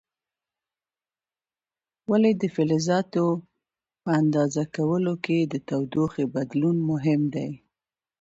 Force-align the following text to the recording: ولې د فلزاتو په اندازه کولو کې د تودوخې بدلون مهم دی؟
ولې 2.09 2.31
د 2.41 2.43
فلزاتو 2.55 3.25
په 4.03 4.09
اندازه 4.21 4.63
کولو 4.75 5.13
کې 5.25 5.37
د 5.41 5.53
تودوخې 5.67 6.25
بدلون 6.35 6.77
مهم 6.91 7.21
دی؟ 7.33 7.49